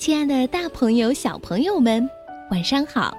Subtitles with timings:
[0.00, 2.08] 亲爱的，大朋友、小朋友们，
[2.50, 3.14] 晚上好！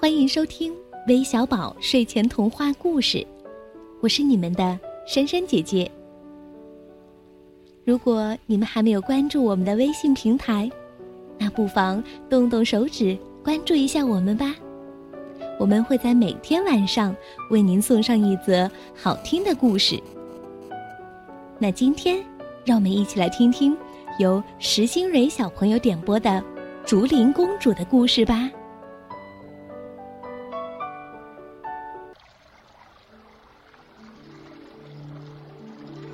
[0.00, 0.74] 欢迎收听
[1.06, 3.24] 微小宝睡前童话故事，
[4.00, 4.76] 我是你们的
[5.06, 5.88] 珊珊姐姐。
[7.84, 10.68] 如果你们还没有关注我们的微信平台，
[11.38, 14.52] 那不妨动动手指关注一下我们吧。
[15.60, 17.14] 我们会在每天晚上
[17.50, 18.68] 为您送上一则
[19.00, 19.96] 好听的故事。
[21.56, 22.20] 那今天，
[22.64, 23.76] 让我们一起来听听。
[24.20, 26.30] 由石新蕊小朋友点播的
[26.84, 28.50] 《竹林公主》的故事吧。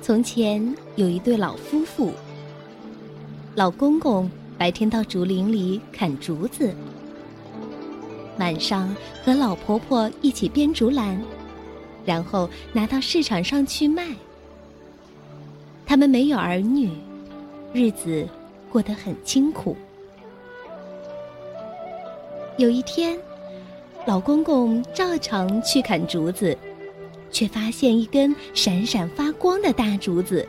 [0.01, 2.13] 从前有一对老夫妇，
[3.55, 6.73] 老公公白天到竹林里砍竹子，
[8.39, 11.21] 晚上和老婆婆一起编竹篮，
[12.05, 14.15] 然后拿到市场上去卖。
[15.85, 16.89] 他们没有儿女。
[17.73, 18.27] 日子
[18.71, 19.75] 过得很清苦。
[22.57, 23.17] 有一天，
[24.05, 26.57] 老公公照常去砍竹子，
[27.29, 30.47] 却发现一根闪闪发光的大竹子。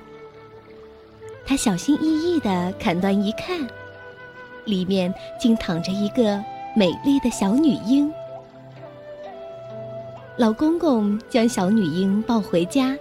[1.44, 3.66] 他小心翼翼的砍断一看，
[4.64, 6.42] 里面竟躺着一个
[6.74, 8.10] 美丽的小女婴。
[10.36, 12.96] 老公公将小女婴抱回家，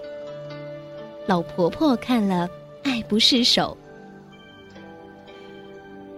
[1.26, 2.48] 老婆婆看了
[2.82, 3.76] 爱不释手。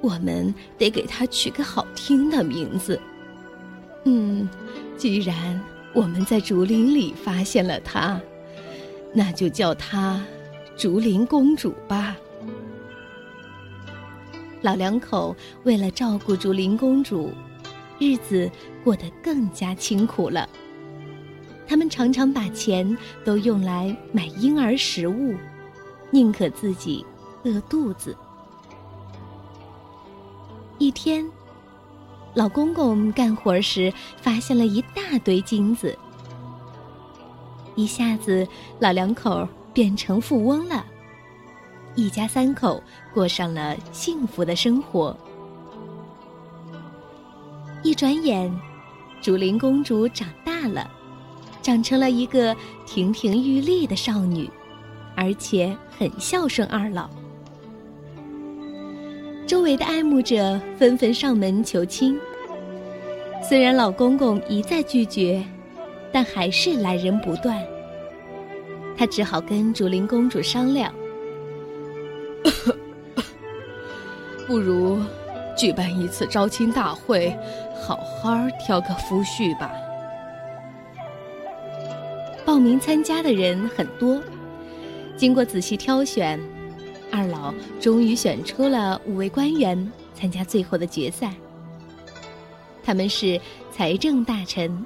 [0.01, 3.01] 我们得给它取个好听的名字。
[4.05, 4.49] 嗯，
[4.97, 5.61] 既然
[5.93, 8.21] 我们在竹林里发现了她，
[9.13, 10.23] 那就叫她
[10.77, 12.17] 竹林公主吧。
[14.63, 17.31] 老两口为了照顾竹林公主，
[17.99, 18.51] 日子
[18.85, 20.49] 过得更加清苦了。
[21.67, 25.35] 他们常常把钱都用来买婴儿食物，
[26.11, 27.05] 宁可自己
[27.45, 28.17] 饿肚子。
[30.81, 31.31] 一天，
[32.33, 35.97] 老公公干活时发现了一大堆金子，
[37.75, 38.49] 一下子
[38.79, 40.83] 老两口变成富翁了，
[41.95, 42.83] 一家三口
[43.13, 45.15] 过上了幸福的生活。
[47.83, 48.51] 一转眼，
[49.21, 50.91] 竹林公主长大了，
[51.61, 54.51] 长成了一个亭亭玉立的少女，
[55.15, 57.07] 而且很孝顺二老。
[59.51, 62.17] 周围的爱慕者纷纷上门求亲。
[63.43, 65.45] 虽然老公公一再拒绝，
[66.13, 67.61] 但还是来人不断。
[68.97, 70.95] 他只好跟竹林公主商量
[74.47, 75.01] ：“不如
[75.57, 77.37] 举办一次招亲大会，
[77.83, 79.73] 好好挑个夫婿吧。”
[82.47, 84.23] 报名参加的人很多，
[85.17, 86.39] 经过仔细挑选。
[87.11, 91.33] 二老终于选出了五位官员参加最后的决赛。
[92.83, 93.41] 他们是
[93.71, 94.85] 财政大臣、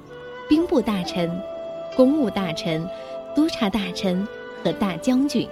[0.49, 1.31] 兵部大臣、
[1.95, 2.87] 公务大臣、
[3.35, 4.27] 督察大臣
[4.63, 5.47] 和大将军。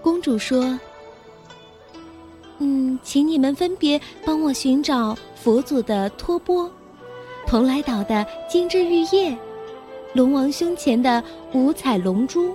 [0.00, 0.78] 公主说
[2.58, 6.70] ：“嗯，请你们分别帮我寻找佛祖的托钵、
[7.46, 9.36] 蓬莱岛的金枝玉叶、
[10.14, 11.22] 龙王胸前的
[11.52, 12.54] 五彩龙珠、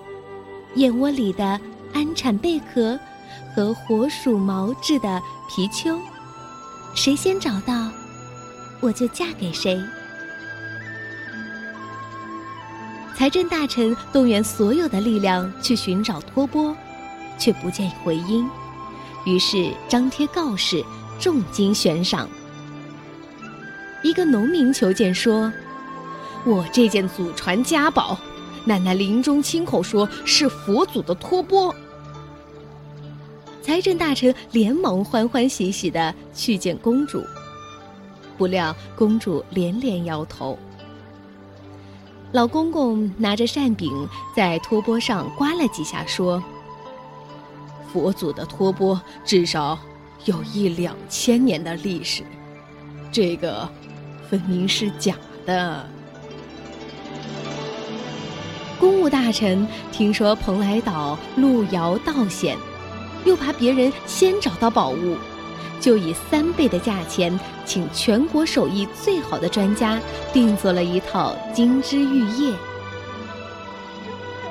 [0.75, 1.59] 燕窝里的……”
[1.95, 2.99] 安产贝壳
[3.55, 5.97] 和火鼠毛制的貔貅，
[6.93, 7.89] 谁先找到，
[8.81, 9.81] 我就嫁给谁。
[13.15, 16.75] 财政大臣动员所有的力量去寻找托钵，
[17.37, 18.45] 却不见回音，
[19.23, 20.83] 于是张贴告示，
[21.17, 22.27] 重金悬赏。
[24.03, 25.49] 一个农民求见说
[26.45, 28.19] ：“我这件祖传家宝，
[28.65, 31.73] 奶奶临终亲口说是佛祖的托钵。”
[33.65, 37.23] 财政大臣连忙欢欢喜喜的去见公主，
[38.37, 40.55] 不料公主连连摇头。
[42.31, 46.43] 老公公拿着扇柄在托钵上刮了几下，说
[47.91, 49.79] ：“佛祖的托钵至少
[50.25, 52.21] 有一两千年的历史，
[53.11, 53.67] 这个
[54.29, 55.83] 分明是假的。”
[58.79, 62.55] 公务大臣听说蓬莱岛路遥道险。
[63.25, 65.17] 又怕别人先找到宝物，
[65.81, 69.99] 就以三倍的价钱请全国手艺最好的专家
[70.31, 72.53] 定做了一套金枝玉叶。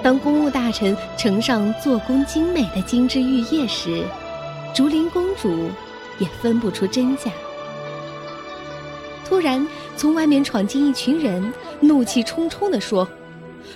[0.03, 4.05] 当公务大臣呈上做工精美的金枝玉叶时，
[4.75, 5.71] 竹林公主
[6.19, 7.31] 也分不出真假。
[9.27, 9.67] 突然，
[9.97, 11.51] 从外面闯进一群人，
[11.81, 13.09] 怒气冲冲地说：“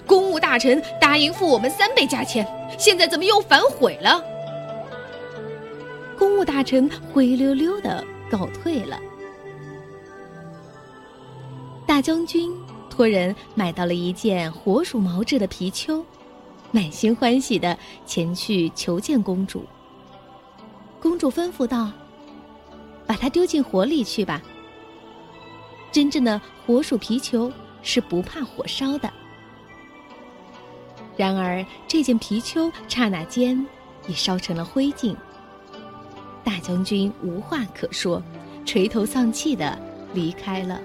[0.06, 2.46] 公务大臣答应付我们三倍价钱，
[2.78, 4.22] 现在怎么又反悔了？”
[6.18, 8.98] 公务大臣灰溜溜的告退了。
[11.86, 12.52] 大将军
[12.90, 16.02] 托人买到了一件火鼠毛制的皮貅，
[16.72, 19.64] 满心欢喜的前去求见公主。
[21.00, 21.90] 公主吩咐道
[23.06, 24.42] ：“把它丢进火里去吧。
[25.92, 27.50] 真正的火鼠皮球
[27.82, 29.10] 是不怕火烧的。”
[31.16, 33.66] 然而，这件皮貅刹那间
[34.06, 35.16] 已烧成了灰烬。
[36.48, 38.22] 大将军无话可说，
[38.64, 39.78] 垂头丧气的
[40.14, 40.80] 离开了。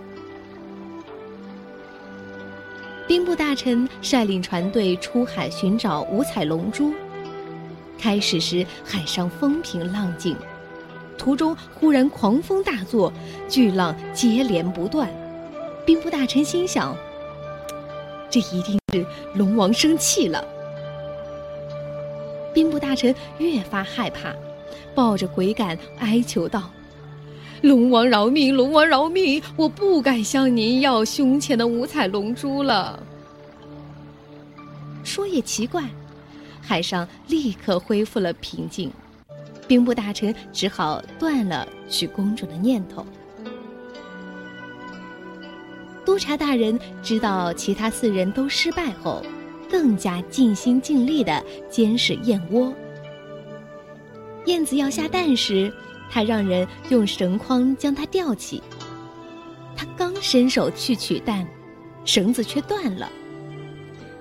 [3.07, 6.93] 兵部大臣率领船队出海寻找五彩龙珠。
[7.97, 10.35] 开始时，海上风平浪静，
[11.17, 13.13] 途中忽然狂风大作，
[13.47, 15.09] 巨浪接连不断。
[15.85, 16.93] 兵部大臣心想。
[18.29, 19.05] 这一定是
[19.35, 20.43] 龙王生气了。
[22.53, 24.33] 兵部大臣越发害怕，
[24.95, 26.69] 抱着鬼杆哀求道
[27.61, 28.55] ：“龙王饶命！
[28.55, 29.41] 龙王饶命！
[29.55, 33.01] 我不敢向您要胸前的五彩龙珠了。”
[35.03, 35.83] 说也奇怪，
[36.61, 38.91] 海上立刻恢复了平静，
[39.67, 43.05] 兵部大臣只好断了娶公主的念头。
[46.05, 49.21] 督察大人知道其他四人都失败后，
[49.69, 52.73] 更加尽心尽力的监视燕窝。
[54.45, 55.71] 燕子要下蛋时，
[56.09, 58.61] 他让人用绳筐将它吊起。
[59.75, 61.47] 他刚伸手去取蛋，
[62.05, 63.09] 绳子却断了。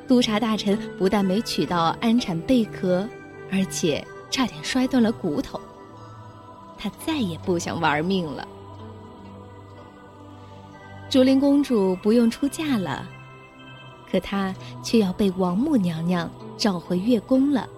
[0.07, 3.09] 督察大臣不但没取到安产贝壳，
[3.51, 5.61] 而且差点摔断了骨头。
[6.79, 8.47] 他再也不想玩命了。
[11.09, 13.07] 竹林公主不用出嫁了，
[14.11, 17.69] 可她却要被王母娘娘召回月宫了。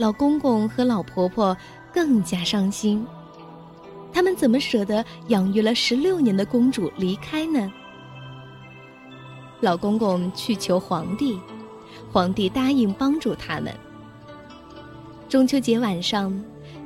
[0.00, 1.54] 老公公和老婆婆
[1.92, 3.06] 更加伤心，
[4.10, 7.70] 他们怎么舍得养育了十六年的公主离开呢？
[9.60, 11.38] 老公公去求皇帝，
[12.10, 13.70] 皇帝答应帮助他们。
[15.28, 16.32] 中秋节晚上，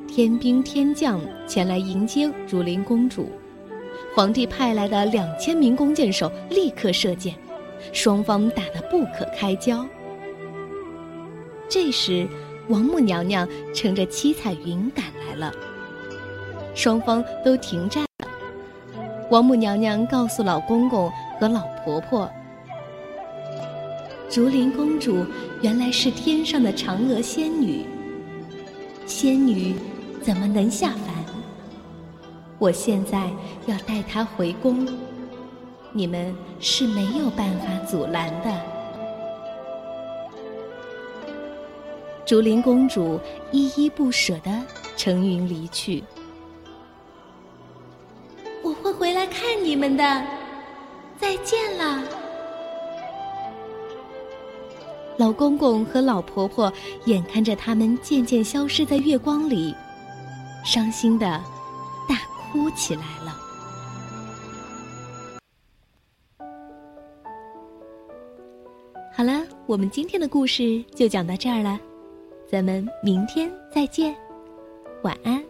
[0.08, 3.30] 天兵天将前来迎接竹林公主。
[4.12, 7.32] 皇帝派来的两千名弓箭手立刻射箭，
[7.92, 9.86] 双方打得不可开交。
[11.68, 12.28] 这时，
[12.68, 15.52] 王母娘娘乘着七彩云赶来了，
[16.74, 18.28] 双方都停战了。
[19.30, 22.30] 王母娘娘告诉老公公和老婆婆
[24.30, 25.26] ：“竹林公主
[25.60, 27.84] 原来是天上的嫦娥仙女，
[29.06, 29.76] 仙女
[30.22, 31.14] 怎么能下凡？”
[32.58, 33.28] 我现在
[33.66, 34.88] 要带她回宫，
[35.92, 38.73] 你们是没有办法阻拦的。
[42.26, 43.20] 竹林公主
[43.52, 44.50] 依依不舍的
[44.96, 46.02] 乘云离去。
[48.62, 50.02] 我会回来看你们的，
[51.18, 52.02] 再见了。
[55.16, 56.72] 老公公和老婆婆
[57.06, 59.74] 眼看着他们渐渐消失在月光里，
[60.64, 61.40] 伤心的。
[62.54, 63.36] 哭起来了。
[69.12, 71.76] 好了，我们今天的故事就讲到这儿了，
[72.46, 74.14] 咱们明天再见，
[75.02, 75.43] 晚安。